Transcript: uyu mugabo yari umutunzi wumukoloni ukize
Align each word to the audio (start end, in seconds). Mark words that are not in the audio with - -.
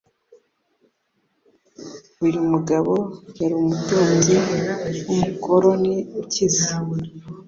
uyu 2.25 2.41
mugabo 2.51 2.93
yari 3.39 3.53
umutunzi 3.63 4.35
wumukoloni 5.07 5.95
ukize 6.21 6.67